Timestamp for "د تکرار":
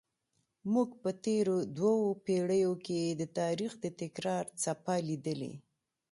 3.83-4.45